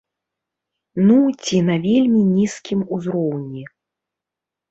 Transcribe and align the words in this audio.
Ну, 1.09 1.17
ці 1.43 1.59
на 1.67 1.75
вельмі 1.83 2.21
нізкім 2.37 2.79
узроўні. 2.97 3.63